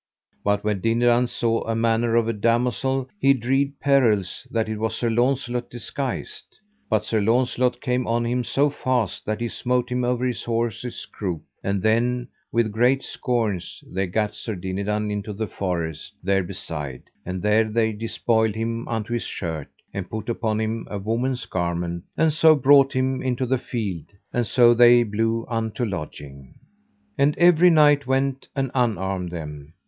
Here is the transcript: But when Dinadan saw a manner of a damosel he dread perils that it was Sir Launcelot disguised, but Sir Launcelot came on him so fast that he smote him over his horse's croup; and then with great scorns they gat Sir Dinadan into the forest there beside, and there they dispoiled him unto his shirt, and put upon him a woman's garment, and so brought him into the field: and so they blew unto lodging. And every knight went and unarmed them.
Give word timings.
But 0.43 0.63
when 0.63 0.81
Dinadan 0.81 1.27
saw 1.27 1.61
a 1.65 1.75
manner 1.75 2.15
of 2.15 2.27
a 2.27 2.33
damosel 2.33 3.07
he 3.19 3.35
dread 3.35 3.79
perils 3.79 4.47
that 4.49 4.67
it 4.67 4.79
was 4.79 4.95
Sir 4.95 5.11
Launcelot 5.11 5.69
disguised, 5.69 6.57
but 6.89 7.05
Sir 7.05 7.21
Launcelot 7.21 7.79
came 7.81 8.07
on 8.07 8.25
him 8.25 8.43
so 8.43 8.71
fast 8.71 9.27
that 9.27 9.39
he 9.39 9.47
smote 9.47 9.91
him 9.91 10.03
over 10.03 10.25
his 10.25 10.43
horse's 10.43 11.05
croup; 11.05 11.43
and 11.63 11.83
then 11.83 12.29
with 12.51 12.71
great 12.71 13.03
scorns 13.03 13.83
they 13.85 14.07
gat 14.07 14.33
Sir 14.33 14.55
Dinadan 14.55 15.11
into 15.11 15.33
the 15.33 15.45
forest 15.47 16.15
there 16.23 16.41
beside, 16.43 17.03
and 17.23 17.43
there 17.43 17.65
they 17.69 17.93
dispoiled 17.93 18.55
him 18.55 18.87
unto 18.87 19.13
his 19.13 19.21
shirt, 19.25 19.67
and 19.93 20.09
put 20.09 20.29
upon 20.29 20.59
him 20.59 20.87
a 20.89 20.97
woman's 20.97 21.45
garment, 21.45 22.03
and 22.17 22.33
so 22.33 22.55
brought 22.55 22.91
him 22.93 23.21
into 23.21 23.45
the 23.45 23.59
field: 23.59 24.05
and 24.33 24.47
so 24.47 24.73
they 24.73 25.03
blew 25.03 25.45
unto 25.47 25.85
lodging. 25.85 26.55
And 27.19 27.37
every 27.37 27.69
knight 27.69 28.07
went 28.07 28.47
and 28.55 28.71
unarmed 28.73 29.29
them. 29.29 29.75